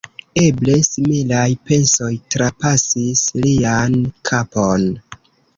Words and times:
Eble 0.43 0.77
similaj 0.87 1.43
pensoj 1.67 2.09
trapasis 2.37 3.21
lian 3.45 3.95
kapon. 4.31 4.91